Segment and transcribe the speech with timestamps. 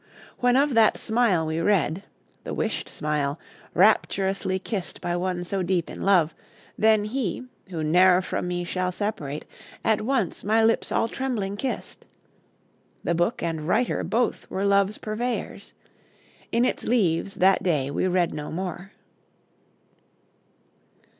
[0.39, 2.01] When of that smile we read,
[2.43, 3.39] The wished smile,
[3.75, 6.33] rapturously kissed By one so deep in love,
[6.75, 9.45] then he, who ne'er From me shall separate,
[9.83, 12.03] at once my lips All trembling kissed.
[13.03, 15.73] The book and writer both Were love's purveyors.
[16.51, 18.93] In its leaves that day We read no more."